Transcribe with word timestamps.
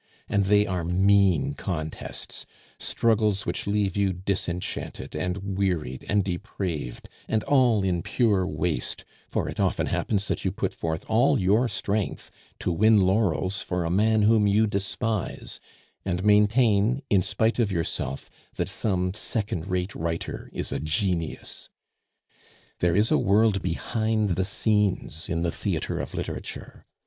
And 0.27 0.45
they 0.45 0.65
are 0.65 0.83
mean 0.83 1.53
contests; 1.53 2.47
struggles 2.79 3.45
which 3.45 3.67
leave 3.67 3.95
you 3.95 4.13
disenchanted, 4.13 5.15
and 5.15 5.55
wearied, 5.55 6.07
and 6.09 6.23
depraved, 6.23 7.07
and 7.27 7.43
all 7.43 7.83
in 7.83 8.01
pure 8.01 8.47
waste; 8.47 9.05
for 9.29 9.47
it 9.47 9.59
often 9.59 9.85
happens 9.85 10.27
that 10.27 10.43
you 10.43 10.51
put 10.51 10.73
forth 10.73 11.05
all 11.07 11.39
your 11.39 11.67
strength 11.67 12.31
to 12.61 12.71
win 12.71 13.01
laurels 13.01 13.61
for 13.61 13.85
a 13.85 13.91
man 13.91 14.23
whom 14.23 14.47
you 14.47 14.65
despise, 14.65 15.59
and 16.03 16.23
maintain, 16.23 17.03
in 17.11 17.21
spite 17.21 17.59
of 17.59 17.71
yourself, 17.71 18.27
that 18.55 18.69
some 18.69 19.13
second 19.13 19.67
rate 19.67 19.93
writer 19.93 20.49
is 20.51 20.71
a 20.71 20.79
genius. 20.79 21.69
"There 22.79 22.95
is 22.95 23.11
a 23.11 23.19
world 23.19 23.61
behind 23.61 24.29
the 24.35 24.45
scenes 24.45 25.29
in 25.29 25.43
the 25.43 25.51
theatre 25.51 25.99
of 25.99 26.15
literature. 26.15 26.87